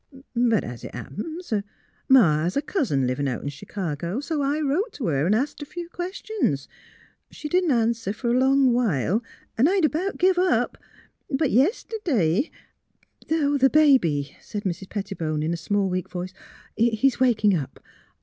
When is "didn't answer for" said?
7.47-8.31